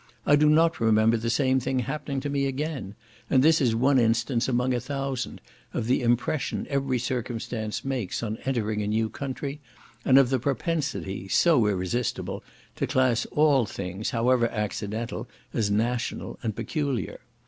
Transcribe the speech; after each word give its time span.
I 0.25 0.35
do 0.35 0.49
not 0.49 0.79
remember 0.79 1.15
the 1.15 1.29
same 1.29 1.59
thing 1.59 1.77
happening 1.77 2.21
to 2.21 2.29
me 2.31 2.47
again, 2.47 2.95
and 3.29 3.43
this 3.43 3.61
is 3.61 3.75
one 3.75 3.99
instance 3.99 4.49
among 4.49 4.73
a 4.73 4.79
thousand, 4.79 5.41
of 5.75 5.85
the 5.85 6.01
impression 6.01 6.65
every 6.71 6.97
circumstance 6.97 7.85
makes 7.85 8.23
on 8.23 8.37
entering 8.43 8.81
a 8.81 8.87
new 8.87 9.11
country, 9.11 9.61
and 10.03 10.17
of 10.17 10.31
the 10.31 10.39
propensity, 10.39 11.27
so 11.27 11.67
irresistible, 11.67 12.43
to 12.77 12.87
class 12.87 13.27
all 13.27 13.67
things, 13.67 14.09
however 14.09 14.47
accidental, 14.49 15.29
as 15.53 15.69
national 15.69 16.39
and 16.41 16.55
peculiar. 16.55 17.19